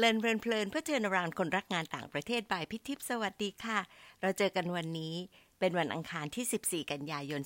[0.00, 3.78] เลินเพลินเพลินเพื่อเชิญรานคนรักงานต่างประเทศบายพิทิพสวัสดีค่ะ
[4.20, 5.14] เราเจอกันวันนี้
[5.60, 7.42] เป็นวันอังคารที่ 14 กันยายน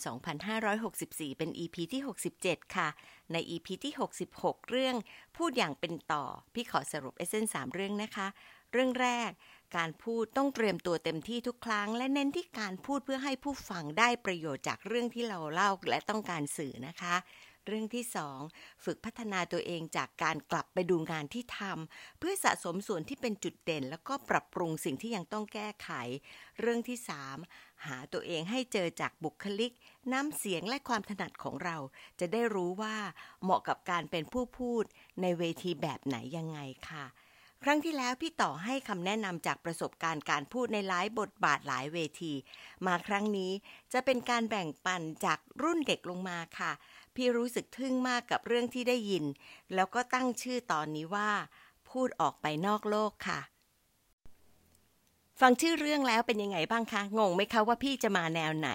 [0.67, 2.03] 2564 เป็น EP ที่
[2.39, 2.89] 67 ค่ะ
[3.33, 3.95] ใน EP ที่
[4.33, 4.97] 66 เรื่อง
[5.37, 6.25] พูดอย่างเป็นต่อ
[6.55, 8.27] พี่ขอสรุปเอเซนสามเรื่องนะคะ
[8.73, 9.31] เรื่องแรก
[9.77, 17.15] การพูดต้องเตรียมตัวเต็มที่ทุกครั้ง และเน้นที่การพูดเพื่อให้ผู้ฟังได้ประโยชน์จากเรื่องที่เราเล่าและต้องการสื่อนะคะ
[17.67, 18.39] เรื่องที่สอง
[18.85, 25.91] ฝึกพัฒนาตัวเองจากการกลับไปดูงานที่ทำเพื่อสะสมส่วนที่เป็นจุดเด่น แล้วก็ปรับปรุงสิ่งที่ยังต้องแก้ไข
[26.61, 27.37] เรื่องที่สาม
[27.87, 29.73] หาตัวเองให้เจอจากบุคลิก
[30.13, 31.77] น้ำเสียงและความถนัดของเรา
[32.21, 32.97] จะได้รู้ว่า
[33.43, 34.85] เหมาะกับการเป็นผู้พูด
[35.21, 37.07] ในเวทีแบบไหนยังไงค่ะ
[37.67, 42.33] ครั้งที่แล้วพี่ต่อให้คำแนะนำจากประสบการณ์การพูดในหลายบทบาทหลายเวที
[42.87, 43.53] มาครั้งนี้
[43.93, 46.73] จะเป็นการแบ่งปันจากรุ่นเด็กลงมาค่ะ
[47.17, 49.25] พี่รู้สึกทึ่งมากกับเรื่องที่ได้ยิน
[49.75, 51.31] แล้วก็ตั้งชื่อตอนนี้ว่า
[51.89, 53.41] พูดออกไปนอกโลกค่ะ
[55.41, 58.71] ฟังชื่อเรื่องแล้วเป็นยังไงบ้างคะ งงไหมคะว่าพี่จะมาแนวไหน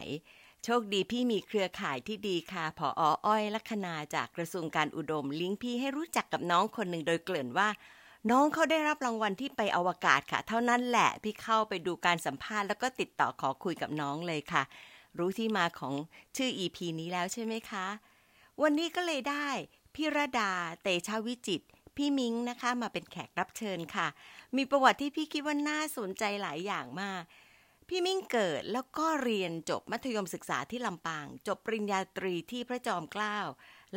[0.64, 2.88] โชคดีพี่มีเครือข่ายที่ดีค่ะ ผอ
[3.26, 7.70] อ้อยลัคนาจากกระทรวงการอุดม ลิงก์พี่ให้รู้จักกับน้องคนหนึ่งโดยเกริ่นว่า
[8.32, 14.64] น้องเขาได้รับรางวัลที่ไปอวกาศค่ะ เท่านั้นแหละ พี่เข้าไปดูการสัมภาษณ์แล้วก็ติดต่อขอคุยกับน้องเลยค่ะ
[15.18, 15.94] รู้ที่มาของ
[16.38, 17.86] ชื่อ EP นี้แล้วใช่ไหมคะ
[18.64, 19.50] วันนี้ก็เลยได้
[19.96, 20.52] พี่ระดา
[20.84, 21.62] เตชาวิจิต
[21.96, 24.08] พี่มิงนะคะมาเป็นแขกรับเชิญค่ะ
[24.56, 27.24] มีประวัติที่พี่คิดว่าน่าสนใจหลายอย่างมาก
[27.88, 33.38] พี่มิ้งเกิดแล้วก็เรียนจบมัธยมศึกษาที่ลำปาง จบปริญญาตรีที่พระจอมเกล้า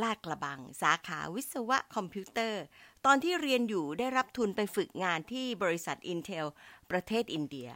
[0.03, 2.63] ลาดกระบัง สาขาวิศวะคอมพิวเตอร์
[3.05, 6.47] ตอนที่เรียนอยู่ได้รับทุนไปฝึกงานที่บริษัท Intel
[6.91, 7.69] ประเทศอินเดีย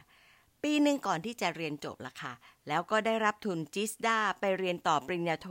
[0.69, 2.33] ปีหนึ่งก่อนที่จะเรียนจบละค่ะ
[2.67, 5.49] แล้วก็ได้รับทุนจิสดาไปเรียนต่อปริญญาโท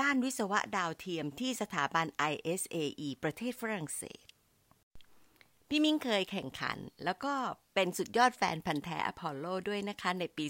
[0.00, 4.24] ด้านวิศวะดาวเทียมที่สถาบัน ISAE ประเทศฝรั่งเศส
[5.68, 7.34] พี่มิ้งเคยแข่งขัน แล้วก็
[7.74, 10.46] เป็นสุดยอดแฟนพันธุ์แท้อพอลโลด้วยนะคะในปี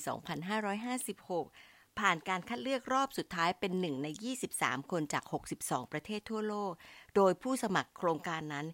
[1.16, 4.08] 2556 ผ่านการคัดเลือกรอบสุดท้ายเป็นหนึ่งใน
[4.48, 5.24] 23 คนจาก
[5.58, 6.72] 62 ประเทศทั่วโลก
[7.16, 8.66] โดยผู้สมัครโครงการนั้น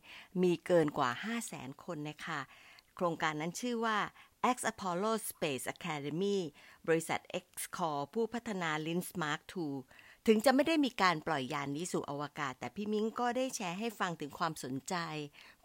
[0.42, 1.10] มีเกินกว่า
[1.46, 2.40] 500,000 คนนะคะ
[2.96, 3.98] โครงการนั้นชื่อว่า
[4.54, 6.38] X Apollo Space Academy
[6.86, 7.46] บริษัท X
[7.76, 9.70] Core ผู้พัฒนา Lens Mark II
[10.26, 14.94] ถึงจะไม่ได้มีการปล่อยยานนี้สู่อวกาศ แต่พี่มิ้งก็ได้แชร์ให้ฟังถึงความสนใจ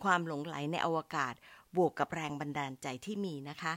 [0.04, 1.34] ความหลงไหลในอวกาศ
[1.76, 3.74] บวกกับแรงบันดาลใจที่มีนะคะ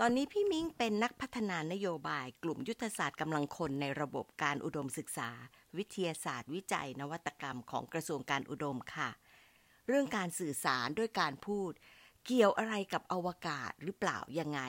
[0.00, 5.30] ตอนนี้พี่มิ้งเป็นนักพัฒนานโยบาย กลุ่มยุทธศาสตร์กำลังคนในระบบการอุดมศึกษา
[5.76, 9.10] วิทยาศาสตร์ วิจัย นวัตกรรมของกระทรวงการอุดมค่ะ
[9.88, 11.72] เรื่องการสื่อสารด้วยการพูด
[12.26, 14.60] เกี่ยวอะไรกับอวกาศหรือเปล่ายังไง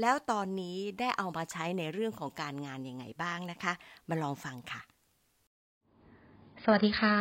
[0.00, 3.72] แล้วตอนนี้ได้เอามาใช้ในเรื่องของการงานยังไงบ้างนะคะ
[4.08, 4.80] มาลองฟังค่ะ
[6.64, 7.16] สวัสดีค่ะ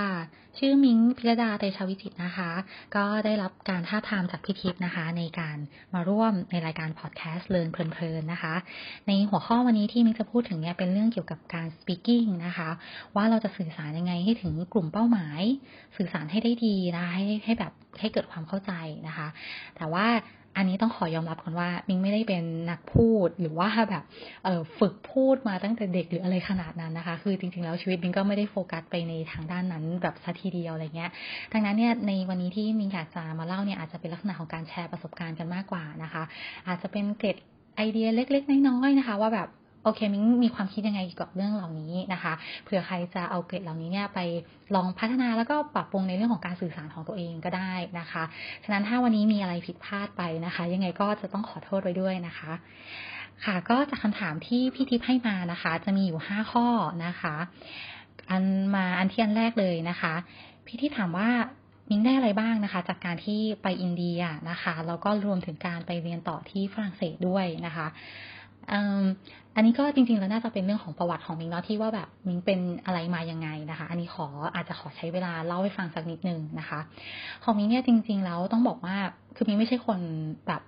[0.58, 2.52] ชื่อมิ้งพิรดาเตชวิจิตนะคะ
[2.96, 5.58] ก็ได้รับการท้าทามจากพี่ทิพย์นะคะ ในการ
[5.94, 8.56] มาร่วมในรายการพอดแคสต์เลินเพลินๆนะคะ
[9.08, 12.70] ในหัวข้อวันนี้ที่มิ้งจะพูดถึงเนี่ยเป็นเรื่องเกี่ยวกับการ speaking นะคะ
[13.16, 15.42] ว่าเราจะสื่อสารยังไงให้ถึงกลุ่มเป้าหมาย
[15.98, 18.72] สื่อสารให้ได้ดีนะให้ให้แบบให้เกิดความเข้าใจ
[19.08, 19.28] นะคะ
[19.78, 20.08] แต่ว่า
[20.58, 24.04] อันนี้ต้องขอยอมรับก่อนว่ามิงไม่ได้เป็นนักพูดหรือว่าแบบ
[24.46, 31.12] เออฝึกพูดมาตั้งแต่เด็กหรืออะไรขนาดนั้นนะคะ คือจริงๆแล้วชีวิตมิงก็ไม่ได้โฟกัสไปในทางด้านนั้นแบบสัทีเดียวอะไรเงี้ย
[31.54, 36.24] ดังนั้นเนี่ยในวันนี้ที่มิงอยากจะมาเล่าเนี่ยอาจจะเป็นลักษณะของการแชร์ประสบการณ์กันมากกว่านะคะ
[36.68, 37.38] อาจจะเป็นเกร็ด
[37.78, 39.48] ไอเดียเล็ก ๆ น้อยๆนะคะ ว่าแบบ
[39.88, 42.34] อเคมิ้งมีความคิดยังไงกับเรื่องเหล่านี้นะคะ
[42.64, 44.20] เผื่อใครจะเอาเกรดเหล่านี้เนี่ยไป
[44.76, 48.24] ลองพัฒนาแล้วก็ปรับปรุงในเรื่องของการสื่อสารของตัวเองก็ได้นะคะ
[48.64, 52.52] ฉะนั้นถ้าวันนี้มีอะไรผิดพลาดไปนะคะ ยังไงก็จะต้องขอโทษไว้ด้วยนะคะ
[53.46, 56.68] ค่ะก็จากคำถามที่พี่ทิพย์ให้มานะคะ จะมีอยู่ห้าข้อ
[57.06, 57.36] นะคะ
[58.30, 58.44] อัน
[58.76, 60.14] มาอันที่อันแรกเลยนะคะ
[60.66, 61.30] พี่ที่ถามว่า
[61.90, 67.88] มิ้งได้อะไรบ้างนะคะ จากการที่ไปอินเดียนะคะแล้วก็รวมถึงการไปเรียนต่อที่ฝรั่งเศสด้วยนะคะ
[69.56, 74.26] อันนี้ก็จริงๆแล้วน่าจะเป็นเรื่องของประวัติของมิงเนาะที่ว่าแบบมิงเป็นอะไรมายังไงนะคะ อันนี้ขอ
[74.56, 76.80] อาจจะขอใช้เวลาเล่าให้ฟังสักนิดนึงนะคะ
[77.44, 78.96] ของมิงเนี่ยจริง ๆ แล้วต้องบอกว่า
[79.36, 80.00] คือมิงไม่ใช่คน
[80.48, 80.62] แบบ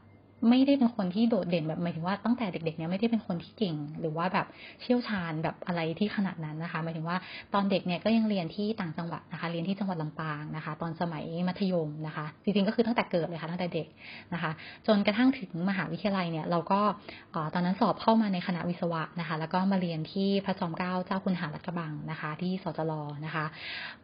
[0.49, 4.47] ไม่ได้เป็นคนที่โดดเด่นแบบหมายถึงว่าตั้งแต่เด็กๆเนี่ยไม่ได้เป็นคนที่เก่ง หรือว่าแบบ
[4.81, 7.17] เชี่ยวชาญแบบอะไรที่ขนาดนั้นนะคะหมายถึงว่า
[7.53, 13.87] ตอนเด็กเนี่ยก็ยังเรียนที่ต่างจังหวัดนะคะ เรียนที่จังหวัดลำปางนะคะ ตอนสมัยมัธยมนะคะจริงๆก็คือตั้งแต่เกิดเลยค่ะตั้งแต่เด็ก
[14.33, 14.51] นะคะ
[14.87, 16.81] จนกระทั่งถึงมหาวิทยาลัยเนี่ยเราก็
[17.53, 22.93] ตอนนั้นสอบเข้ามาในคณะวิศวะนะคะ แล้วก็มาเรียนที่พระจอมเกล้าเจ้าคุณหารักบังนะคะ ที่สจล
[23.25, 23.45] นะคะ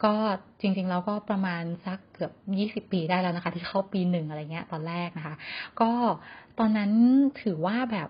[0.03, 0.13] ก็
[0.61, 5.35] จริงๆเราก็ประมาณสักเกือบยี่สิบปีได้แล้วนะคะ ที่เข้าปีหนึ่งอะไรเงี้ย ตอนแรกนะคะ
[5.81, 5.91] ก็
[6.59, 6.91] ตอนนั้น
[7.41, 8.09] ถือว่าแบบ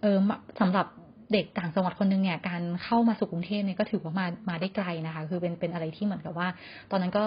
[0.00, 0.18] เออ
[0.60, 0.86] สำหรับ
[1.32, 6.48] เด็กต่างจังหวัดคนนึงเนี่ยการเข้ามาสู่กรุงเทพเนี่ยก็ถือว่ามามาได้ไกลนะคะ คือเป็นเป็นอะไรที่เหมือนกับว่า
[6.90, 7.24] ตอนนั้นก็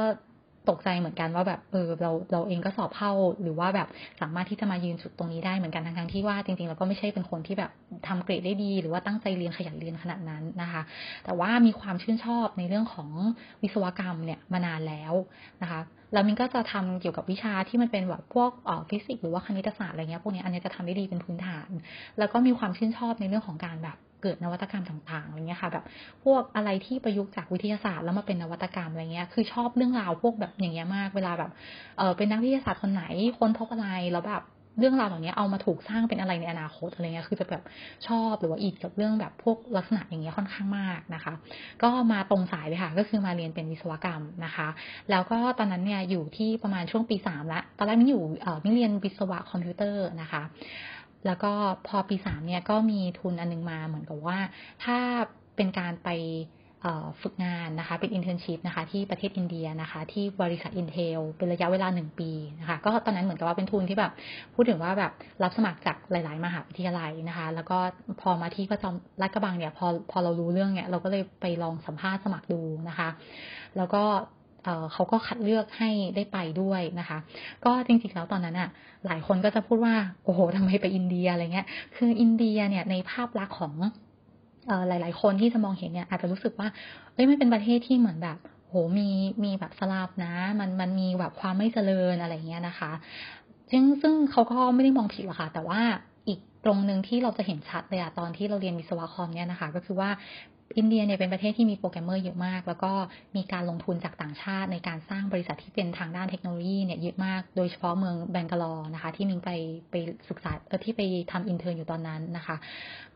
[0.69, 3.87] ตกใจเหมือนกันว่าแบบเออเราเราเองก็สอบเข้าหรือว่าแบบ
[4.21, 7.71] สามารถที่จะมายืนจุดตรงนี้ได้เหมือนกันทั้งๆที่ว่าจริงๆเราก็ไม่ใช่เป็นคนที่แบบ
[8.07, 10.81] ทำเกรดได้ดี หรือว่าตั้งใจเรียนขยันเรียนขนาดนั้นนะคะ
[11.25, 13.09] แต่ว่ามีความชื่นชอบในเรื่องของ
[13.61, 15.13] วิศวกรรมเนี่ยมานานแล้ว
[15.61, 15.79] นะคะ
[16.13, 18.51] แล้วมินก็จะทำเกี่ยวกับวิชาที่มันเป็นแบบพวก
[18.89, 21.69] ฟิสิกส์หรือว่าคณิตศาสตร์อะไรเงี้ยพวกนี้อันนี้จะทำได้ดีเป็นพื้นฐาน
[22.19, 25.85] แล้วก็มีความชื่นชอบในเรื่องของการแบบเกิดนวัตกรรมต่างๆอะไรเงี้ยค่ะแบบ
[26.23, 31.51] พวกอะไรที่ประยุกต์จากวิทยาศาสตร์แล้วมาเป็นนวัตกรรมอะไรเงี้ยคือชอบเรื่องราวพวกแบบอย่างเงี้ยมาก เวลาแบบ
[31.97, 33.03] เออเป็นนักวิทยาศาสตร์คนไหน
[33.39, 34.43] ค้นพบอะไรแล้วแบบ
[34.79, 37.63] เรื่องราวเหล่านี้เอามาถูกสร้างเป็นอะไรในอนาคตอะไรเงี้ยคือจะแบบ
[38.07, 41.33] ชอบหรือว่าอินกับเรื่องแบบพวกลักษณะอย่างเงี้ยค่อนข้างมากนะคะ
[41.83, 44.67] ก็มาตรงสายเลยค่ะ ก็คือมาเรียนเป็นวิศวกรรมนะคะ
[45.11, 50.43] แล้วก็ตอนนั้นเนี่ยอยู่ที่ประมาณช่วงปีสามละตอนแรกมิ้งอยู่เออมิ้งเรียนวิศวะคอมพิวเตอร์นะคะ
[51.25, 51.53] แล้วก็
[51.87, 54.39] พอปีสามเนี่ยก็มีทุนอันนึงมาเหมือนกับว่า
[54.83, 54.97] ถ้า
[55.55, 56.09] เป็นการไป
[57.21, 64.11] ฝึกงานนะคะ เป็น internship นะคะ ที่ประเทศอินเดียนะคะ ที่บริษัท Intel เป็นระยะเวลาหนึ่งปีนะคะ ก็ตอนนั้นเหมือนกับว่าเป็นทุนที่แบบ
[64.53, 65.11] พูดถึงว่าแบบ
[65.43, 67.77] รับสมัครจากหลาย ๆ มหาวิทยาลัยนะคะ แล้วก็
[68.21, 73.09] พอมาที่พระจอมลาดกระบังเนี่ย พอพอเรารู้เรื่องเนี่ย เราก็เลยไปลองสัมภาษณ์สมัครดูนะคะ
[73.77, 74.03] แล้วก็
[74.93, 77.17] เขาก็คัดเลือกให้ได้ไปด้วยนะคะ
[77.65, 78.69] ก็จริงๆแล้วตอนนั้นอะ
[79.05, 83.73] หลายคนก็จะพูดว่า โอ้โหทำไมไปอินเดียอะไรเงี้ย คืออินเดียเนี่ยในภาพลักษณ์ของ
[84.87, 86.67] หลาย ๆ คนที่จะมองเห็นเนี่ยอาจจะรู้สึกว่า
[87.13, 88.37] เอ้ยไม่เป็นประเทศที่เหมือนแบบ
[88.69, 89.09] โหมี
[89.43, 92.91] มีแบบสลับนะ มันมันมีแบบความไม่เจริญอะไรเงี้ยนะคะ
[93.71, 95.81] ซึ่งซึ่งเขาก็ไม่ได้มองผิดหรอกค่ะ แต่ว่า
[96.27, 100.09] อีกตรงหนึ่งที่เราจะเห็นชัดเลยอะตอนที่เราเรียนวิศวะคอมเนี่ยนะคะ ก็คือว่า
[100.77, 102.91] อินเดียเนี่ยเป็นประเทศที่มีโปรแกรมเมอร์เยอะมาก แล้วก็
[103.35, 109.51] มีการลงทุนจากต่างชาติในการสร้างบริษัทที่เป็นทางด้านเทคโนโลยีเนี่ยเยอะมาก โดยเฉพาะเมืองบังกาลอร์นะคะ ที่มิ้งไป
[109.91, 109.95] ไป
[110.29, 112.57] ศึกษาเออที่ไปทำ intern อยู่ตอนนั้นนะคะ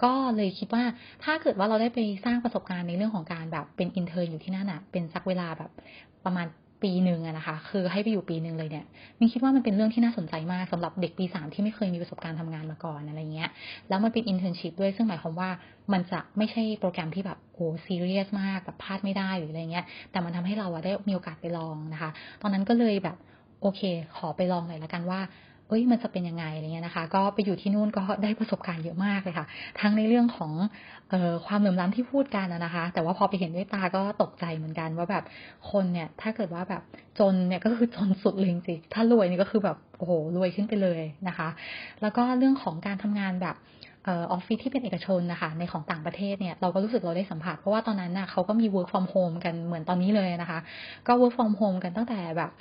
[0.04, 0.84] ก็เลยคิดว่า
[1.24, 5.72] ถ้าเกิดว่าเราได้ไปสร้างประสบการณ์ในเรื่องของการแบบเป็น intern อยู่ที่นั่นอะเป็นสักเวลาแบบ
[6.26, 6.48] ประมาณ
[6.84, 8.86] ปีหนึ่งนะคะ คือให้ไปอยู่ปีหนึ่งเลยเนี่ย
[9.20, 13.50] มิ้งคิดว่ามันเป็นเรื่องที่น่าสนใจมากสำหรับเด็กปีสามที่ไม่เคยมีประสบการณ์ทำงานมาก่อนอะไรเงี้ย
[13.90, 15.50] แล้วมันเป็น internship ด้วยซึ่งหมายความว่า
[15.94, 22.10] มันจะไม่ใช่โปรแกรมที่แบบโอ้ซีเรียสมากแบบพลาดไม่ได้หรืออะไรเงี้ย แต่มันทำให้เราได้มีโอกาสไปลองนะคะ
[22.42, 23.18] ตอนนั้นก็เลยแบบ
[23.62, 23.82] โอเค
[24.18, 25.20] ขอไปลองหน่อยละกันว่า
[25.72, 29.46] เอ้ยมันจะเป็นยังไงอะไรเงี้ยนะคะ ก็ไปอยู่ที่นู่นก็ได้ประสบการณ์เยอะมากเลยค่ะ
[29.80, 30.52] ทั้งในเรื่องของ
[31.10, 35.24] เอ่อความเหลื่อมล้ำที่พูดกันนะคะ แต่ว่าพอไปเห็นด้วยตาก็ตกใจเหมือนกันว่าแบบ
[35.72, 36.82] คนเนี่ย ถ้าเกิดว่าแบบ
[37.20, 41.48] จนเนี่ยก็คือจนสุดเลยจริงถ้ารวยนี่ก็คือแบบโอ้โหรวยขึ้นไปเลยนะคะ
[42.02, 43.58] แล้วก็เรื่องของการทำงานแบบ
[44.08, 50.60] ออฟฟิศที่เป็นเอกชนนะคะในของต่างประเทศเนี่ยเราก็รู้สึกเราได้สัมผัส เพราะว่าตอนนั้นน่ะเขาก็มี work from home กันเหมือนตอนนี้เลยนะคะ
[51.08, 52.52] ก็ work from home กันตั้งแต่แบบ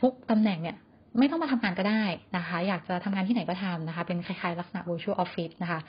[0.00, 0.76] ทุกตำแหน่งเนี่ย
[1.18, 2.04] ไม่ต้องมาทำงานก็ได้
[2.36, 5.80] นะคะ อยากจะทำงานที่ไหนก็ทำนะคะ เป็นคล้ายๆ ลักษณะ virtual office นะคะ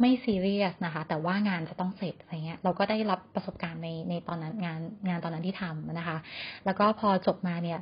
[0.00, 6.16] ไม่ซีเรียสนะคะ แต่ว่างานจะต้องเสร็จอะไรเงี้ย เราก็ได้รับประสบการณ์ในในตอนนั้นงานงานตอนนั้นที่ทำนะคะ
[6.64, 7.78] แล้วก็พอจบมาเนี่ย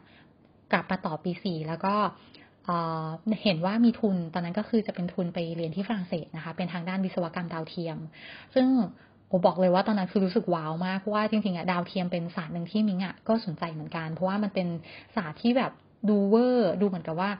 [0.72, 1.94] กลับมาต่อปีสี่แล้วก็
[3.42, 7.98] เห็นว่ามีทุนตอนนั้นก็คือจะเป็นทุนไปเรียนที่ฝรั่งเศสนะคะ เป็นทางด้านวิศวกรรมดาวเทียม
[8.54, 8.66] ซึ่ง
[9.30, 14.68] ต้องบอกเลยว่าตอนนั้นคือรู้สึกว้าวมากเพราะว่าจริงๆอะดาวเทียมเป็นศาสตร์หนึ่งที่มิ้งอะก็สนใจเหมือนกัน เพราะว่ามันเป็น
[15.16, 15.72] ศาสตร์ที่แบบ
[16.08, 17.30] ดูเวอร์ ดูเหมือนกับว่า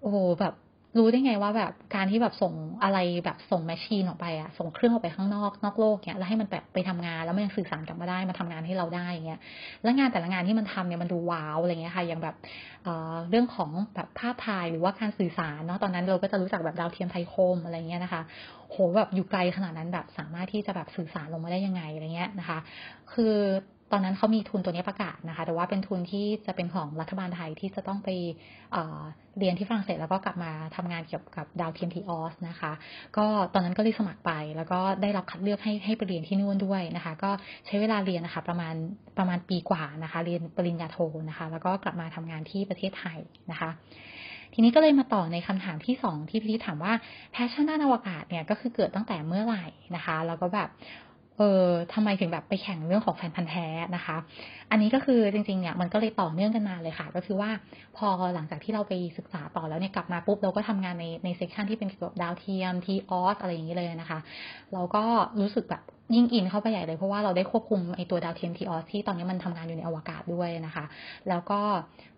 [0.00, 0.54] โอ้โหแบบ
[0.98, 2.52] รู้ได้ไงว่าแบบการที่แบบส่ง
[2.82, 9.40] อะไรแบบส่ง machine ออกไปอะส่งเครื่องออกไปข้างนอกนอกโลกเนี้ยแล้วให้มันแบบไปทำงานแล้วมันยังสื่อสารกลับมาได้มาทำงานให้เราได้อย่างเงี้ย
[9.82, 12.34] แล้วงานแต่ละงานที่มันทำเนี่ยมันดูว้าวอะไรเงี้ยค่ะอย่างแบบ
[12.84, 18.22] เเรื่องของแบบภาพถ่ายหรือว่าการสื่อสารเนาะตอนนั้นเราก็จะรู้จักแบบดาวเทียมไทโคมอะไรเงี้ยนะคะ
[18.70, 22.58] โหแบบอยู่ไกลขนาดนั้นแบบสามารถที่จะแบบสื่อสารลงมาได้ยังไงอะไรเงี้ยนะคะ
[23.12, 23.34] คือ
[23.92, 28.08] ตอนนั้นเขามีทุนตัวนี้ประกาศนะคะ แต่ว่าเป็นทุนที่จะเป็นของรัฐบาลไทยที่จะต้องไป
[28.72, 32.72] เเรียนที่ฝรั่งเศสแล้วก็กลับมาทำงานเกี่ยวกับดาวเทียมทีออสนะคะ
[33.16, 37.30] ก็ตอนนั้นก็เลยสมัครไป แล้วก็ได้รับคัดเลือกให้ให้ไปเรียนที่นู่นด้วยนะคะ ก็
[37.66, 38.74] ใช้เวลาเรียนนะคะ ประมาณ
[39.18, 43.18] ประมาณปีกว่านะคะ เรียนปริญญาโทนะคะ แล้วก็กลับมาทำงานที่ประเทศไทย
[43.50, 43.70] นะคะ
[44.54, 46.92] ทีนี้ก็เลยมาต่อในคำถามที่สองที่พี่ถามว่า
[47.32, 49.66] passion ด้านอวกาศเนี่ยก็คือเกิดตั้งแต่เมื่อไหร่
[49.96, 50.68] นะคะ แล้วก็แบบ
[51.38, 53.66] เออทำไมถึงแบบไปแข่งเรื่องของแฟนพันธุ์แท้
[53.96, 54.16] นะคะ
[54.70, 57.50] อันนี้ก็คือจริงๆเนี่ยมันก็เลยต่อเนื่องกันมาเลยค่ะ ก็คือว่า
[57.96, 64.18] พอหลังจากที่เราไปศึกษาต่อแล้วเนี่ยกลับมาปุ๊บเราก็ทำงานในใน section ที่เป็นเกี่ยวกับดาวเทียมธีออสอะไรอย่างนี้เลยนะคะ
[64.72, 65.04] เราก็
[65.40, 65.82] รู้สึกแบบ
[66.14, 70.84] ยิ่งอินเข้าไปใหญ่เลยเพราะว่าเราได้ควบคุมไอตัวดาวเทียมทีออสที่ตอนนี้มันทำงานอยู่ในอวกาศด้วยนะคะ
[71.28, 71.60] แล้วก็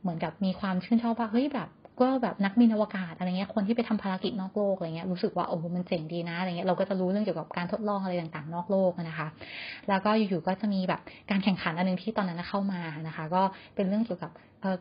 [0.03, 1.69] เหมือนกับมีความชื่นชอบว่าเฮ้ยแบบ
[2.01, 9.29] ก็แบบนักบินอวกาศอะไรเงี้ยคนที่ไปทำภารกิจนอกโลกอะไรเงี้ยรู้สึกว่าโอ้มันเจ๋งดีนะอะไรเงี้ยเราก็จะรู้เรื่องเกี่ยวกับการทดลองอะไรต่างๆ นอกโลกนะคะ
[9.89, 11.01] แล้วก็อยู่ๆก็จะมีแบบ
[11.31, 13.43] การแข่งขันอันนึงที่ตอนนั้นเข้ามานะคะ ก็
[13.75, 14.33] เป็นเรื่องเกี่ยวกับ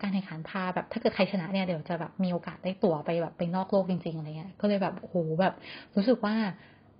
[0.02, 5.54] การแข่งขันพาแบบถ้าเกิดใครชนะเนี่ยเดี๋ยวจะแบบมีโอกาสได้ตั๋วไปแบบไปนอกโลกจริงๆอะไรเงี้ยก็เลยแบบโอ้โหแบบ
[5.96, 6.36] รู้สึกว่า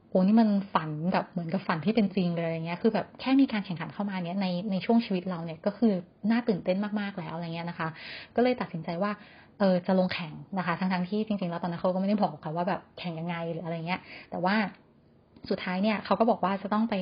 [0.10, 5.94] โอ้นี่มันฝันแบบเหมือนกับฝันที่เป็นจริงเลยอะไรเงี้ย คือแบบแค่มีการแข่งขันเข้ามาเนี้ยในในช่วงชีวิตเราเนี่ยก็คือ
[6.32, 7.90] น่าตื่นเต้นมากๆแล้วอะไรเงี้ยนะคะ
[8.36, 9.12] ก็เลยตัดสินใจว่า
[9.60, 14.00] เออจะลงแข่งนะคะ ทั้งทั้งที่จริงๆแล้วตอนนั้นเขาก็ไม่ได้บอกค่ะว่าแบบแข่งยังไงหรืออะไรเงี้ย
[14.30, 14.56] แต่ว่า
[15.50, 16.96] สุดท้ายเนี่ยเขาก็บอกว่าจะต้องไป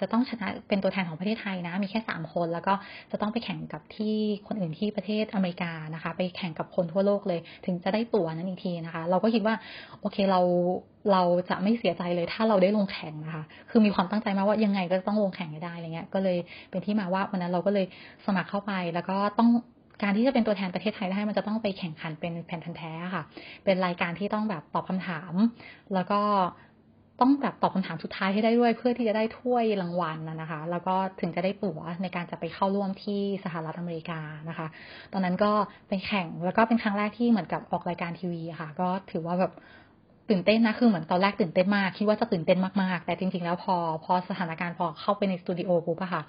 [0.00, 2.74] จะต้องชนะเป็นตัวแทนของประเทศไทยนะ มีแค่สามคน แล้วก็
[3.10, 4.14] จะต้องไปแข่งกับที่
[4.46, 9.54] คนอื่นที่ประเทศอเมริกานะคะ ไปแข่งกับคนทั่วโลกเลย ถึงจะได้ตั๋วนั้นอีกทีนะคะ เราก็คิดว่า
[10.00, 10.40] โอเคเรา
[11.12, 16.38] เราจะไม่เสียใจเลยถ้าเราได้ลงแข่งนะคะ คือมีความตั้งใจมาว่ายังไงก็ต้องลงแข่งให้ได้อะไรเงี้ย ก็เลย
[16.70, 17.86] เป็นที่มาว่าวันนั้นเราก็เลย
[18.26, 19.50] สมัครเข้าไปแล้วก็ต้อง
[20.02, 23.22] การที่จะเป็นตัวแทนประเทศไทยได้มันจะต้องไปแข่งขันเป็นแผ่นพันแท้ค่ะ
[23.64, 25.32] เป็นรายการที่ต้องแบบตอบคำถาม
[25.94, 26.20] แล้วก็
[27.20, 34.66] ต้องแบบตอบคำถามสุดท้ายให้ได้ด้วย เพื่อที่จะได้ถ้วยรางวัลนะนะคะ แล้วก็ถึงจะได้ตั๋วในการจะไปเข้าร่วมที่สหรัฐอเมริกานะคะ
[35.12, 35.52] ตอนนั้นก็
[35.88, 39.52] ไปแข่งแล้วก็เป็นครั้งแรกที่เหมือนกับออกรายการทีวีค่ะ ก็ถือว่าแบบ
[40.30, 46.22] ตื่นเต้นนะคือเหมือนตอนแรกตื่นเต้นมากคิดว่าจะตื่นเต้นมากๆ แต่จริงๆแล้วพอพอสถานการณ์พอเข้าไปในสตูดิโอปุ๊บอะค่ะ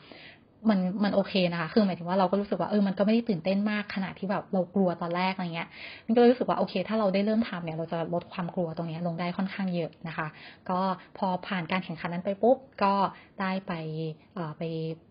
[0.70, 5.68] มันมันโอเคนะคะ คือหมายถึงว่าเราก็รู้สึกว่าเออมันก็ไม่ได้ตื่นเต้นมากขนาดที่แบบเรากลัวตอนแรกอะไรเงี้ย
[6.08, 10.28] มันก็เลยรู้สึกว่าโอเค ถ้าเราได้เริ่มทำเนี่ยเราจะลดความกลัวตรงนี้ลงได้ค่อนข้างเยอะนะคะ
[10.70, 10.80] ก็
[11.18, 12.94] พอผ่านการแข่งขันนั้นไปปุ๊บก็
[13.42, 13.74] ได้ไป
[14.36, 14.62] เอ่อไป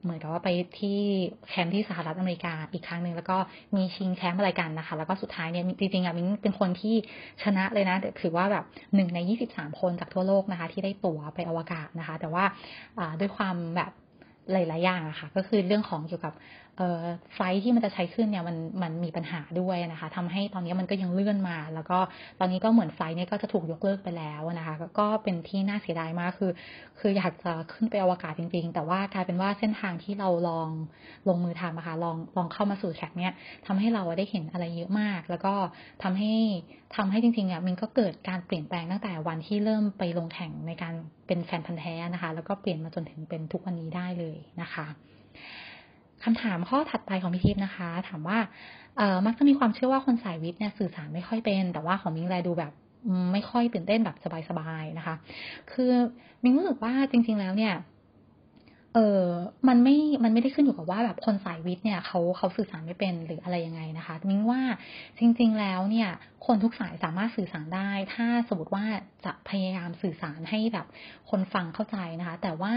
[0.02, 0.98] เหมือนกับว่าไปที่
[1.48, 3.36] แคมป์ที่สหรัฐอเมริกาอีกครั้งหนึ่งแล้วก็
[3.76, 6.94] มีชิงแชมป์อะไรกันนะคะ แล้วก็สุดท้ายเนี่ยจริงๆอะมิ้งเป็นคนที่
[7.42, 12.44] ชนะเลยนะถือว่าแบบหนึ่งในยี่สิบสามคนจากทั่วโลกนะคะ ที่ได้ตั๋วไปอวกาศนะคะ แต่ว่า
[13.20, 13.92] ด้วยความแบบ
[14.50, 16.34] หลาย ๆ อย่างอะค่ะ ก็คือเรื่องของเกี่ยวกับ
[17.34, 21.98] ไฟที่มันจะใช้ขึ้นเนี่ยมันมันมีปัญหาด้วยนะคะทำให้ตอนนี้มันก็ยังเลื่อนมา แล้วก็
[22.40, 26.52] ตอนนี้ก็เหมือนไฟเนี่ยก็จะถูกยกเลิกไปแล้วนะคะ ก็เป็นที่น่าเสียดายมากคือ
[27.00, 30.68] คืออยากจะขึ้นไปอวกาศจริง ๆ แต่ว่ากลายเป็นว่าเส้นทางที่เราลอง
[31.28, 33.32] ลงมือทำนะคะลองลองเข้ามาสู่แขกเนี่ย
[33.66, 35.54] ทำให้เราได้เห็นอะไรเยอะมาก แล้วก็
[36.02, 36.32] ทำให้
[36.96, 40.94] ทำให้จริงๆอะมันก็เกิดการเปลี่ยนแปลงตั้งแต่วันที่เริ่มไปลงแข่งในการ
[41.26, 44.86] เป็นแฟนพันธ์แท้นะคะ แล้วก็เปลี่ยนมาจนถึงเป็นทุกวันนี้ได้เลยนะคะ
[46.24, 48.38] คำถามข้อถัดไปของพี่ทิพย์นะคะ ถามว่า
[48.96, 52.72] เออมักจะมีความเชื่อว่าคนสายวิทย์เนี่ยสื่อสารไม่ค่อยเป็น แต่ว่าของมิงแลดูแบบ
[53.32, 54.16] ไม่ค่อยตื่นเต้นแบบ
[54.48, 55.14] สบายๆนะคะ
[55.72, 55.92] คือ
[56.42, 57.74] มิงรู้สึกว่าจริง ๆ แล้วเนี่ย
[58.94, 59.26] เออ
[59.68, 64.60] มันไม่ มันไม่ได้ขึ้นอยู่กับว่าแบบคนสายวิทย์เนี่ยเขาเขาสื่อสารไม่เป็นหรืออะไรยังไงนะคะมิ้งว่า
[65.18, 66.08] จริง ๆ แล้วเนี่ย
[66.46, 68.84] คนทุกสายสามารถสื่อสารได้ ถ้าสมมติว่า
[69.24, 70.86] จะพยายามสื่อสารให้แบบ
[71.30, 72.74] คนฟังเข้าใจนะคะ แต่ว่า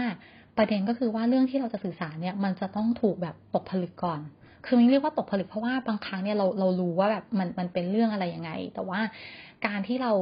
[0.56, 4.20] ประเด็นก็คือว่าเรื่องที่เราจะสื่อสารเนี่ย มันจะต้องถูกแบบตกผลึกก่อน
[4.66, 9.00] คือมันเรียกว่าตกผลึกเพราะว่าบางครั้งเนี่ยเราเรารู้ว่าแบบมันมันเป็นเรื่องอะไรยังไง แต่ว่า
[9.66, 10.12] การที่เรา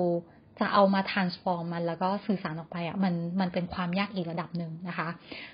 [0.61, 5.09] จะเอามา transform มันแล้วก็สื่อสารออกไปอะมันมันเป็นความยากอีกระดับหนึ่งนะคะ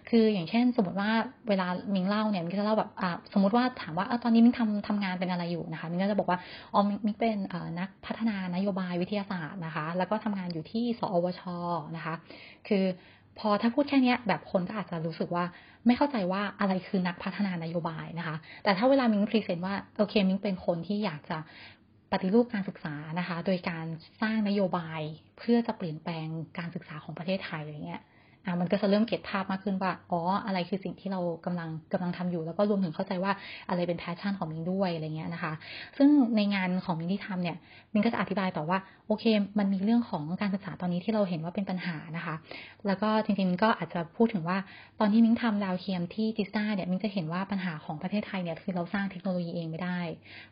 [0.09, 1.11] คืออย่างเช่น สมมติว่า
[1.49, 6.39] เวลามิงเล่าเนี่ยมิงจะเล่าแบบอ่าสมมติว่าถามว่าเออตอนนี้มิงทำทำงานเป็นอะไรอยู่นะคะมิงก็จะบอกว่า
[6.73, 7.37] อ๋อมิงเป็น
[7.79, 11.43] นักพัฒนานโยบายวิทยาศาสตร์นะคะ แล้วก็ทำงานอยู่ที่สอวช
[11.97, 12.15] นะคะ
[12.69, 12.85] คือ
[13.41, 15.45] พอถ้าพูดแค่นี้แบบคนก็อาจจะรู้สึกว่า
[15.87, 21.39] ไม่เข้าใจว่าอะไรคือนักพัฒนานโยบายนะคะ แต่ถ้าเวลามิง present ว่าโอเคมิงเป็นคนที่อยากจะ
[22.13, 23.87] ปฏิรูปการศึกษานะคะ โดยการ
[24.23, 25.01] สร้างนโยบาย
[25.39, 26.27] เพื่อจะเปลี่ยนแปลง
[26.59, 28.03] การศึกษาของประเทศไทยอะไรเงี้ย
[28.45, 33.33] อ่ามันก็จะเริ่ม get ภาพมากขึ้นว่าอ๋ออะไรคือสิ่งที่เรากำลังกำลังทำอยู่ แล้วก็รวมถึงเข้าใจว่า
[33.69, 35.53] อะไรเป็น passion ของมิงด้วยอะไรเงี้ยนะคะ
[35.99, 37.57] ซึ่งในงานของมิงที่ทำเนี่ย
[37.93, 39.25] มิงก็จะอธิบายต่อว่าโอเค
[39.59, 42.35] มันมีเรื่องของการศึกษาตอนนี้ที่เราเห็นว่าเป็นปัญหานะคะ
[42.87, 44.59] แล้วก็จริงๆมิงก็อาจจะพูดถึงว่า
[45.01, 50.01] ตอนที่มิงทำดาวเทียมที่ GISTDA เนี่ยมิงจะเห็นว่าปัญหาของประเทศไทยเนี่ยคือเราสร้างเทคโนโลยีเองไม่ได้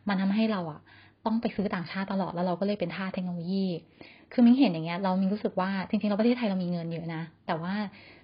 [0.07, 0.81] มันทำให้เราอะ
[1.25, 3.65] ต้องไปซื้อต่างชาติตลอดแล้วเราก็เลยเป็นทาสเทคโนโลยี
[4.33, 7.73] คือมิ้งเห็นอย่างเงี้ยเรามิงรู้สึกว่าจริงๆเราประเทศไทยเรามีเงินเยอะนะ แต่ว่า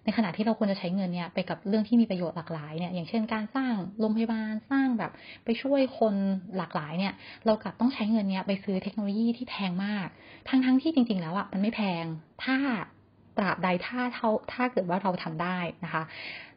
[0.04, 5.12] ในขณะที่เราควรจะใช้เงินเนี่ยไปกับเรื่องที่มีประโยชน์หลากหลายเนี่ยอย่างเช่นการสร้างโรงพยาบาลสร้างแบบ
[5.46, 6.14] ไปช่วยคน
[6.58, 7.14] หลากหลายเนี่ย
[7.46, 10.08] เรากลับต้องใช้เงินเนี่ยไปซื้อเทคโนโลยีที่แพงมาก
[10.50, 12.06] ทั้งๆที่จริง ๆ แล้วอะมันไม่แพง
[12.44, 12.58] ถ้า
[13.38, 16.04] ตราบใดถ้าเท่าถ้าเกิดว่าเราทำได้นะคะ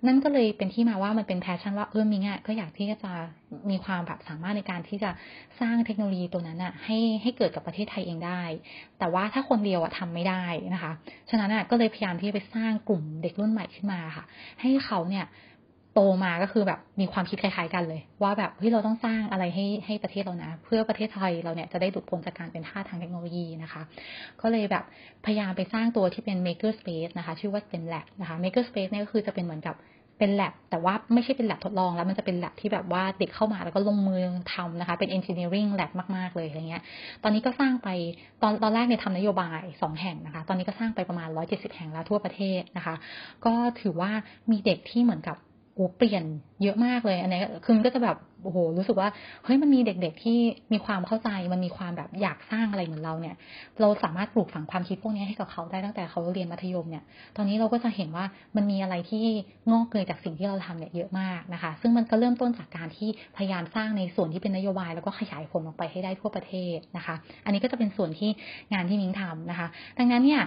[0.06, 3.12] นั่นก็เลยเป็นที่มาว่ามันเป็น passion ว่าเออมิงอะก็อยากที่จะ
[3.70, 5.10] มีความแบบสามารถในการที่จะ
[5.60, 8.42] สร้างเทคโนโลยีตัวนั้นอะให้ให้เกิดกับประเทศไทยเองได้
[8.98, 10.44] แต่ว่าถ้าคนเดียวอะทำไม่ได้
[10.74, 10.92] นะคะ
[11.30, 14.24] ฉะนั้นอะก็เลยพยายามที่จะไปสร้างกลุ่มเด็กรุ่นใหม่ขึ้นมาค่ะ
[14.60, 15.24] ให้เขาเนี่ย
[15.94, 23.82] โตมาก็คือแบบมีความคิดคล้ายๆกันเลย ว่าแบบเฮ้ยเราต้องสร้างอะไรให้ให้ประเทศเรานะ เพื่อประเทศไทยเราเนี่ยจะได้ดุดพ้นจากการเป็นท่าทางเทคโนโลยีนะคะ
[24.40, 24.84] ก็เลยแบบ
[25.24, 29.76] พยายามไปสร้างตัวที่เป็น maker space นะคะ ชื่อว่าเป็น lab นะคะ maker space เนี่ยก็คือจะเป็นเหมือนกับ
[30.20, 34.20] เป็นแลบแต่ว่าไม่ใช่เป็นแลบทดลองแล้วมันจะเป็นแลบที่แบบว่าเด็กเข้ามาแล้วก็ลงมือ
[34.54, 36.82] ทำนะคะ เป็น engineering lab มากๆเลยอะไรเงี้ย
[37.22, 37.88] ตอนนี้ก็สร้างไป
[38.42, 42.94] ตอนตอนแรกเนี่ยทำนโยบายสองแห่งนะคะ ตอนนี้ก็สร้างไปประมาณร้อยเจ็ดสิบแห่งแล้วทั่วประเทศนะคะ
[43.46, 44.10] ก็ถือว่า
[44.50, 45.36] มีเด็กที่เหมือนกับ
[45.78, 46.24] โอ้เปลี่ยน
[46.62, 49.08] เยอะมากเลย อันนี้คือมันก็จะแบบโอ้โหรู้สึกว่า
[49.44, 50.38] เฮ้ยมันมีเด็กๆที่
[50.72, 53.36] มีความเข้าใจมันมีความแบบอยากสร้างอะไรเหมือนเราเนี่ย
[53.80, 57.04] เราสามารถปลูกฝังความคิดพวกนี้ให้กับเขาได้ตั้งแต่เขาเรียนมัธยมเนี่ย
[57.36, 58.24] ตอนนี้เราก็จะเห็นว่า
[58.56, 59.24] มันมีอะไรที่
[59.70, 68.30] งอกเกิดจากสิ่งที่เราทำเนี่ยเยอะมากนะคะ ซึ่งมันก็เริ่มต้นจากการที่พยายามสร้างในส่วนที่เป็นนโยบายแล้วก็ขยายผลออกไปให้ได้ทั่วประเทศนะคะ อันนี้ก็จะเป็นส่วนที่
[68.72, 69.66] งานที่มิ้งทำนะคะ
[69.98, 70.42] ดังนั้นเนี่ย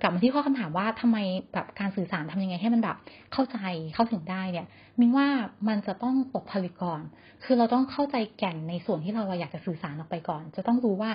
[0.00, 1.18] กลับมาที่ข้อคำถามว่าทำไม
[1.52, 2.96] แบบการสื่อสารทำยังไงให้มันแบบ
[3.32, 3.58] เข้าใจ
[3.94, 4.66] เข้าถึงได้เนี่ย
[5.00, 5.26] มินว่า
[5.68, 7.02] มันจะต้องตกผลึกก่อน
[7.44, 11.10] คือเราต้องเข้าใจแก่นในส่วนที่เราอยากจะสื่อสารออกไปก่อน จะต้องรู้ว่า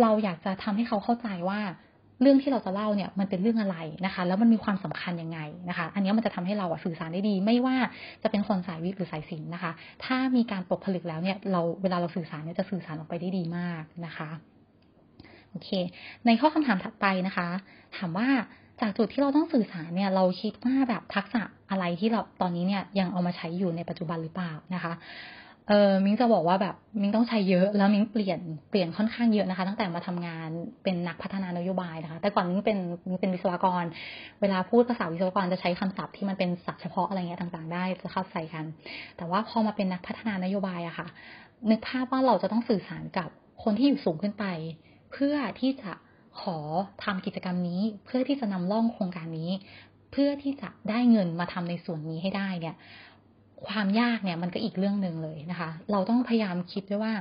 [0.00, 1.60] เราอยากจะทำให้เขาเข้าใจว่า
[2.22, 3.76] เรื่องที่เราจะเล่าเนี่ยมันเป็นเรื่องอะไร
[4.06, 5.38] นะคะ แล้วมันมีความสำคัญยังไง
[5.68, 7.76] นะคะ อันนี้มันจะทำให้เราสื่อสารได้ดี ไม่ว่า
[8.22, 9.72] จะเป็นคนสายวิทย์หรือสายศิลป์นะคะ
[10.04, 14.30] ถ้ามีการตกผลึกแล้วเนี่ยเราเวลาเราสื่อสารเนี่ยจะสื่อสารออกไปได้ดีมากนะคะ
[15.52, 15.70] โอเค
[16.26, 17.48] ในข้อคำถามถัดไปนะคะ
[17.96, 18.28] ถามว่า
[18.80, 24.92] จากจุดที่เราต้องสื่อสารเนี่ย เราคิดว่าแบบทักษะอะไรที่เราตอนนี้เนี่ยยังเอามาใช้อยู่ในปัจจุบันหรือเปล่านะคะ
[25.68, 28.40] เออมิ้งจะบอกว่าแบบมิ้งต้องใช้เยอะ แล้วมิ้งเปลี่ยน
[28.70, 30.48] เปลี่ยนค่อนข้างเยอะนะคะ ตั้งแต่มาทำงาน
[30.82, 32.78] เป็นนักพัฒนานโยบายนะคะ แต่ก่อนมิ้งเป็น
[33.08, 33.84] มิ้งเป็นวิศวกร
[34.40, 38.64] เวลาพูดภาษาวิศวกรจะใช้คำศัพท์ที่มันเป็นศัพท์เฉพาะอะไรเงี้ยต่างๆ ได้จะเข้าใจกัน
[39.16, 41.06] แต่ว่าพอมาเป็นนักพัฒนานโยบายอะค่ะ
[41.70, 43.28] นึกภาพว่าเราจะต้องสื่อสารกับ
[43.64, 44.44] คนที่อยู่สูงขึ้นไป
[45.12, 45.92] เพื่อที่จะ
[46.40, 46.58] ขอ
[47.04, 49.50] ทำกิจกรรมนี้ เพื่อที่จะนำร่องโครงการนี้
[50.12, 52.74] เพื่อที่จะได้เงินมาทำในส่วนนี้ให้ได้เนี่ย
[53.68, 57.14] ความยากเนี่ยมันก็อีกเรื่องหนึ่งเลยนะคะ เราต้องพยายามคิดด้วยว่า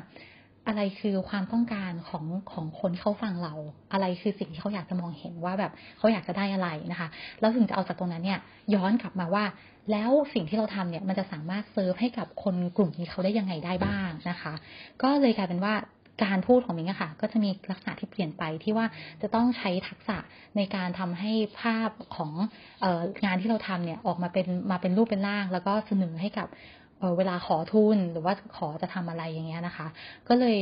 [0.67, 3.53] อะไรคือความต้องการของของคนเขาฟังเรา
[3.93, 7.07] อะไรคือสิ่งที่เขาอยากจะมองเห็นว่าแบบเขาอยากจะได้อะไรนะคะ
[7.39, 8.39] แล้วถึงจะเอาจากตรงนั้นเนี่ย
[8.75, 9.45] ย้อนกลับมาว่า
[9.91, 14.53] แล้วสิ่งที่เราทำเนี่ยมันจะสามารถเซิร์ฟให้กับคนกลุ่มนี้เขาได้ยังไงได้บ้างนะคะ
[15.01, 15.73] ก็เลยกลายเป็นว่า
[16.23, 18.85] การพูดของมิงค่ะ ก็จะมีลักษณะที่เปลี่ยนไปที่ว่า
[19.21, 20.17] จะต้องใช้ทักษะ
[20.57, 22.31] ในการทำให้ภาพของ
[22.83, 26.47] อองานที่เราทำเนี่ยออกมาเป็นมาเป็นรูปเป็นร่าง แล้วก็เสนอให้กับ
[27.17, 29.87] เวลาขอทุนหรือว่าขอจะทำอะไรอย่างเงี้ยนะคะ
[30.27, 30.57] ก็เลย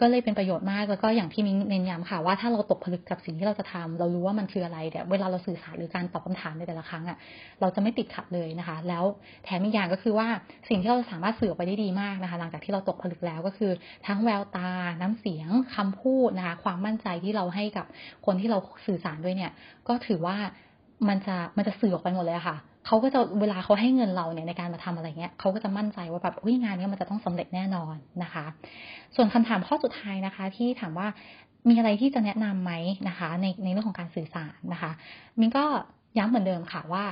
[0.00, 7.18] ก็เลยเป็นประโยชน์มากแล้วก็อย่างที่มิ้งเน้นย้ำค่ะว่าถ้าเราตกผลึกกับสิ่งที่เราจะทำเรารู้ว่ามันคืออะไรเนี่ยเวลาเราสื่อสารหรือการตอบคาถามในแต่ละครั้งอะ
[7.60, 9.04] เราจะไม่ติดขัดเลยนะคะ แล้ว
[9.44, 10.28] แถมอีกอย่างก็คือว่า
[10.68, 13.72] สิ่งที่เราสามารถสื่อออกไปได้ดีมากนะคะ หลังจากที่เราตกผลึกแล้วก็คือ
[14.06, 17.86] ทั้งแววตา น้ำเสียงคำพูดนะคะความมั่นใจที่เราให้กับ
[18.26, 19.52] คนที่เราสื่อสารด้วยเนี่ย
[19.88, 20.36] ก็ถือว่า
[21.08, 28.44] มันจะมันจะสื่อออกไปหมดเลยค่ะ เขาก็จะเวลาเขาให้เงินเราเนี่ยในการมาทำอะไรเงี้ยเขาก็จะมั่นใจว่าแบบอุ้ยงานนี้มันจะต้องสำเร็จแน่นอนนะคะ
[29.14, 31.08] ส่วนคำถามข้อสุดท้ายนะคะ ที่ถามว่า
[31.68, 32.72] มีอะไรที่จะแนะนํำไหม
[33.08, 34.90] นะคะ ในในเรื่องของการสื่อสารนะคะ
[35.40, 35.64] มินก็
[36.18, 37.04] ย้ำเหมือนเดิมค่ะว่า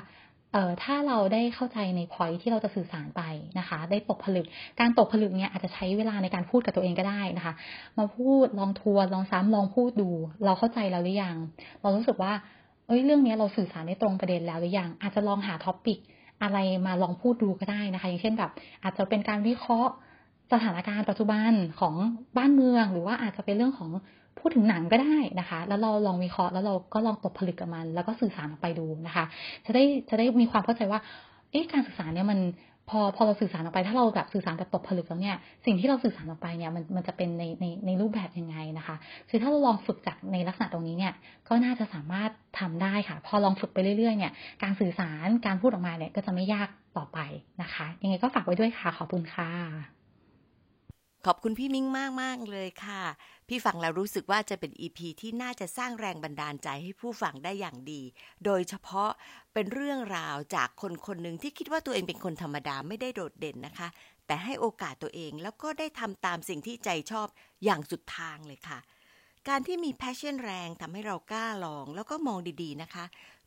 [0.53, 3.23] เอ่อถ้าเราได้เข้าใจในพอยที่เราจะสื่อสารไป
[3.59, 4.47] นะคะ ได้ตกผลึก
[4.81, 7.55] การตกผลึกเนี่ยอาจจะใช้เวลาในการพูดกับตัวเองก็ได้นะคะ
[7.99, 10.11] มาพูดลองทัวนลองซ้ำลองพูดดู
[10.45, 11.37] เราเข้าใจแล้วหรือยัง
[11.81, 12.33] เรารู้สึกว่า
[12.87, 15.99] เอ้ยเรื่องนี้เราสื่อสารได้ตรงประเด็นแล้วหรือยังอาจจะลองหาท็อปิก
[16.43, 18.51] อะไรมาลองพูดดูก็ได้นะคะ อย่างเช่นแบบ
[18.85, 19.93] อาจจะเป็นการวิเคราะห์
[20.53, 21.95] สถานการณ์ปัจจุบันของ
[22.37, 23.91] บ้านเมือง หรือว่าอาจจะเป็นเรื่องของ
[24.39, 29.25] พูดถึงหนังก็ได้นะคะ แล้วเราลองวิเคราะห์แล้วเราก็ลองตกผลึกกับมัน แล้วก็สื่อสารออกไปดูนะคะ
[29.67, 31.01] จะได้จะได้มีความเข้าใจว่า
[31.51, 32.39] เอ๊ะการสื่อสารเนี่ยมัน
[32.89, 41.15] พอพอเราสื่อสารออกไปถ้าเราแบบสื่อสารแบบตกผลึกแล้วเนี่ยสิ่งที่เราสื่อสารออกไปเนี่ยมันมันจะเป็นในในในรูปแบบยังไง นะคะ คือถ้าเราลองฝึกจากในลักษณะตรงนี้เนี่ย
[41.49, 47.19] ก็น่าจะสามารถทำได้ค่ะ พอลองฝึกไปเรื่อยๆ เนี่ย การสื่อสาร การพูดออกมาเนี่ย ก็จะไม่ยากต่อไป
[47.63, 49.51] นะคะ ยังไงก็ฝากไว้ด้วยค่ะ ขอบคุณค่ะ
[51.27, 53.03] ขอบคุณพี่มิ้งมากมากเลยค่ะ
[53.49, 58.03] พี่ฟังแล้วรู้สึกว่าจะเป็นอีพีที่น่าจะสร้างแรงบันดาลใจให้ผู้ฟังได้อย่างดี
[58.45, 59.11] โดยเฉพาะ
[59.55, 63.89] เป็นเรื่องราวจากคนคนหนึ่งที่คิดว่าตัวเองเป็นคนธรรมดาไม่ได้โดดเด่นนะคะ
[64.33, 67.29] แต่ให้โอกาสตัวเองแล้วก็ได้ทำตามสิ่งที่ใจชอบ
[67.65, 68.79] อย่างสุดทางเลยค่ะ
[69.49, 73.05] การที่มีแพชชั่นแรงทำให้เรากล้าลอง แล้วก็มองดีๆนะคะ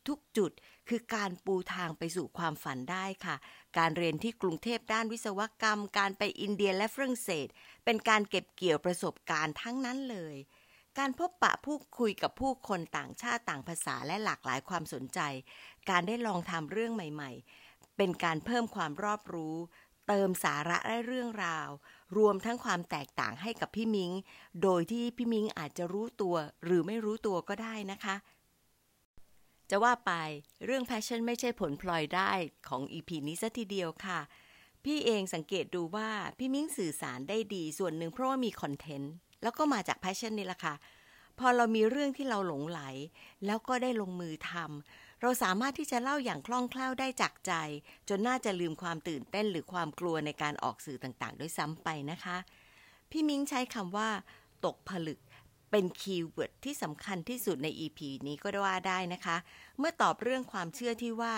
[0.08, 0.52] ทุกจุด
[0.88, 3.36] คือการปูทางไปสู่ความฝันได้ค่ะ
[3.78, 7.46] การเรียนที่กรุงเทพด้านวิศวกรรม การไปอินเดียและฝรั่งเศส
[7.84, 10.36] เป็นการเก็บเกี่ยวประสบการณ์ทั้งนั้นเลย
[10.98, 15.20] การพบปะผู้คุยกับผู้คนต่างชาติต่างภาษาและหลากหลายความสนใจ
[15.90, 19.56] การได้ลองทำเรื่องใหม่ ๆ เป็นการเพิ่มความรอบรู้
[20.06, 21.68] เติมสาระและเรื่องราว
[22.16, 24.10] รวมทั้งความแตกต่างให้กับพี่มิง
[24.62, 28.16] โดยที่พี่มิงอาจจะรู้ตัวหรือไม่รู้ตัวก็ได้นะคะ
[29.70, 30.12] จะว่าไป
[30.64, 32.30] เรื่อง passion ไม่ใช่ผลพลอยได้
[32.68, 34.20] ของ EP นี้ซะทีเดียวค่ะ
[34.84, 40.74] พี่เองสังเกตดูว่าพี่มิ้งสื่อสารได้ดีส่วนหนึ่งเพราะว่ามี content แล้วก็มาจาก passion นี่แหละค่ะ
[41.38, 42.80] พอเรามีเรื่องที่เราหลงใหล
[43.46, 47.52] แล้วก็ได้ลงมือทำ เราสามารถที่จะเล่าอย่างคล่องแคล่วได้จากใจ
[48.08, 52.36] จนน่าจะลืมความตื่นเต้นหรือความกลัวในการออกสื่อต่างๆ ด้วยซ้ำไปนะคะ
[53.10, 54.08] พี่มิ้งใช้คำว่า
[54.64, 55.20] ตกผลึก
[55.70, 59.36] เป็น keyword ที่สำคัญที่สุดใน EP นี้ก็ว่าได้นะคะ
[59.78, 61.34] เมื่อตอบเรื่องความเชื่อที่ว่า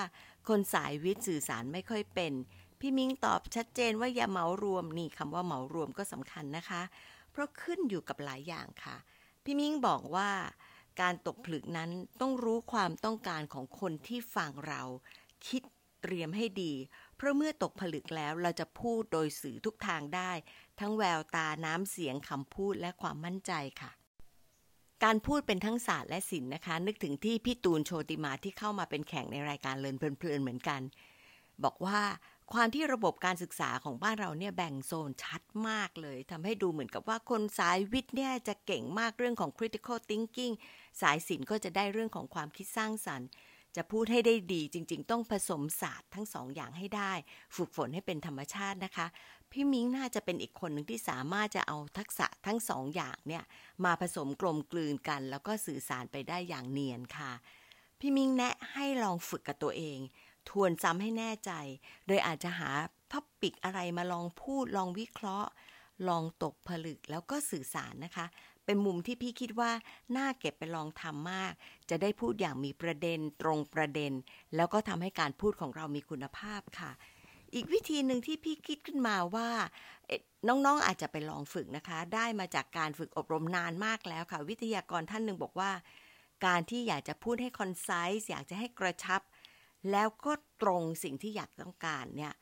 [0.48, 2.32] คนสายวิทย์สื่อสารไม่ค่อยเป็น
[2.80, 6.82] พี่มิ้งตอบชัดเจนว่าอย่าเหมารวมนี่คำว่าเหมารวมก็สำคัญนะคะ
[7.30, 8.96] เพราะขึ้นอยู่กับหลายอย่างค่ะ
[9.44, 10.30] พี่มิ้งบอกว่า
[11.00, 14.82] การตกผลึกนั้นต้องรู้ความต้องการของคนที่ฟังเรา
[15.46, 15.62] คิด
[16.02, 16.72] เตรียมให้ดี
[17.16, 20.32] เพราะเมื่อตกผลึกแล้วเราจะพูดโดยสื่อทุกทางได้
[20.80, 23.90] ทั้งแววตาน้ำเสียงคำพูดและความมั่นใจค่ะ
[25.04, 30.80] การพูดเป็นทั้งศาสตร์และศิลป์นะคะ นึกถึงที่พี่ตูนโชติมาที่เข้ามาเป็นแข่งในรายการเลินเพลินเหมือนกัน
[31.64, 32.00] บอกว่า
[32.54, 40.54] ความที่ระบบการศึกษาของบ้านเราเนี่ยแบ่งโซนชัดมากเลยทำให้ดูเหมือนกับว่าคนสายวิทย์เนี่ยจะเก่งมากเรื่องของ critical thinking
[41.00, 43.28] สายศิลป์ก็จะได้เรื่องของความคิดสร้างสรรค์
[43.76, 47.12] จะพูดให้ได้ดีจริง ๆ ต้องผสมศาสตร์ทั้งสองอย่างให้ได้
[47.56, 49.06] ฝึกฝนให้เป็นธรรมชาตินะคะ
[49.52, 53.44] พี่มิ้งน่าจะเป็นอีกคนหนึ่งที่สามารถจะเอาทักษะทั้งสองอย่างเนี่ย
[53.84, 57.32] มาผสมกลมกลืนกัน แล้วก็สื่อสารไปได้อย่างเนียนค่ะ
[58.00, 59.98] พี่มิ้งแนะให้ลองฝึกกับตัวเอง
[60.50, 61.52] ทวนซ้ำให้แน่ใจ
[62.06, 62.70] โดยอาจจะหา
[63.12, 65.50] topic อะไรมาลองพูดลองวิเคราะห์
[66.08, 68.26] ลองตกผลึกแล้วก็สื่อสารนะคะ
[68.64, 69.70] เป็นมุมที่พี่คิดว่า
[70.16, 71.52] น่าเก็บไปลองทำมาก
[71.90, 74.12] จะได้พูดอย่างมีประเด็นตรงประเด็น
[74.56, 76.90] แล้วก็ทำให้การพูดของเรามีคุณภาพค่ะ
[77.54, 79.48] อีกวิธีหนึ่งที่พี่คิดขึ้นมาว่า
[80.48, 85.70] น้องๆอาจจะไปลองฝึกนะคะ ได้มาจากการฝึกอบรมนานมากแล้วค่ะ วิทยากรท่านหนึ่งบอกว่า
[86.46, 89.20] การที่อยากจะพูดให้ concise อยากจะให้กระชับ
[89.90, 92.34] แล้วก็ตรงสิ่งที่อยากต้องการเนี่ย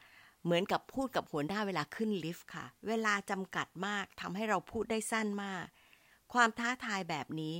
[0.44, 5.66] เหมือนกับพูดกับหัวหน้าเวลาขึ้นลิฟต์ค่ะ เวลาจำกัดมากทำให้เราพูดได้สั้นมาก
[6.32, 7.54] ความท้าทายแบบนี้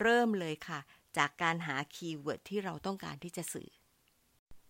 [0.00, 0.80] เริ่มเลยค่ะ
[1.16, 3.70] จากการหา keyword ที่เราต้องการที่จะสื่อ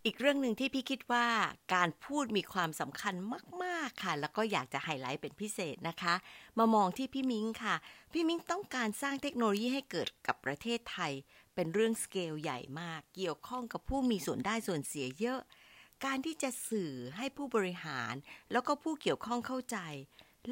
[0.04, 1.26] อีกเรื่องหนึ่งที่พี่คิดว่า
[1.74, 3.14] การพูดมีความสำคัญ
[3.62, 6.14] มาก ๆ ค่ะ แล้วก็อยากจะไฮไลท์เป็นพิเศษนะคะ
[6.58, 7.74] มามองที่พี่มิ้งค่ะ
[8.12, 11.12] พี่มิ้งต้องการสร้างเทคโนโลยีให้เกิดกับประเทศไทย
[11.54, 15.40] เป็นเรื่องสเกลใหญ่มาก เกี่ยวข้องกับผู้มีส่วนได้ส่วนเสียเยอะ
[16.04, 18.14] การที่จะสื่อให้ผู้บริหาร
[18.52, 19.78] แล้วก็ผู้เกี่ยวข้องเข้าใจ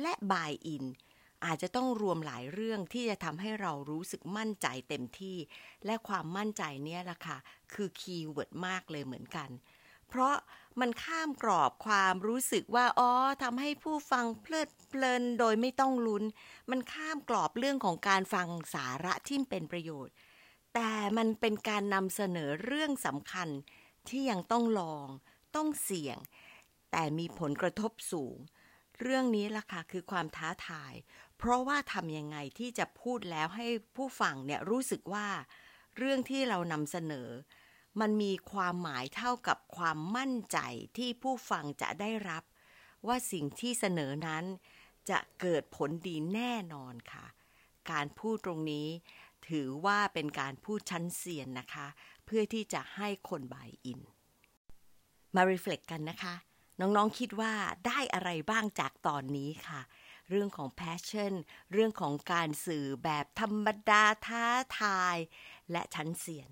[0.00, 0.84] และ buy-in
[1.44, 5.36] อาจจะต้องรวมหลายเรื่องที่จะทำให้เรารู้สึกมั่นใจเต็มที่
[5.86, 7.38] และความมั่นใจเนี่ยแหละค่ะ
[7.72, 9.50] คือ keyword มากเลยเหมือนกัน
[10.08, 10.36] เพราะ
[10.80, 13.10] มันข้ามกรอบความรู้สึกว่าอ๋อ
[13.42, 16.24] ทำให้ผู้ฟังเพลิดเพลินโดยไม่ต้องลุ้น
[16.70, 20.14] มันข้ามกรอบเรื่องของการฟังสาระที่เป็นประโยชน์
[20.74, 23.48] แต่มันเป็นการนำเสนอเรื่องสำคัญ
[24.08, 25.06] ที่ยังต้องลอง
[25.56, 26.18] ต้องเสี่ยง
[26.90, 28.38] แต่มีผลกระทบสูง
[29.02, 30.92] เรื่องนี้ล่ะค่ะคือความท้าทาย
[31.38, 35.28] เพราะว่าทำยังไงที่จะพูดแล้วให้ผู้ฟังเนี่ยรู้สึกว่า
[35.96, 37.28] เรื่องที่เรานำเสนอ
[38.00, 40.58] มันมีความหมายเท่ากับความมั่นใจ
[40.96, 42.44] ที่ผู้ฟังจะได้รับ
[43.06, 44.44] ว่าสิ่งที่เสนอนั้น
[45.10, 47.26] จะเกิดผลดีแน่นอนค่ะ
[47.90, 48.88] การพูดตรงนี้
[49.48, 51.86] ถือว่าเป็นการพูดชั้นเซียนนะคะ
[52.24, 54.00] เพื่อที่จะให้คนบายอิน
[55.36, 56.34] มารีเฟล็กกันนะคะ
[56.80, 57.52] น้องๆคิดว่า
[57.86, 59.80] ได้อะไรบ้างจากตอนนี้ค่ะ
[60.30, 61.32] เรื่องของ passion
[61.72, 64.46] เรื่องของการสื่อแบบธรรมดาท้า
[64.80, 65.16] ทาย
[65.72, 66.50] และชั้นเสียน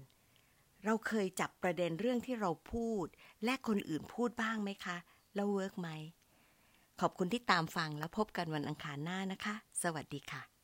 [0.84, 3.06] เราเคยจับประเด็นเรื่องที่เราพูด
[3.44, 4.96] และคนอื่นพูดบ้างไหมคะ
[5.34, 5.88] แล้ว work ไหม
[7.00, 10.55] ขอบคุณที่ตามฟังแล้วพบกันวันอังคารหน้านะคะ สวัสดีค่ะ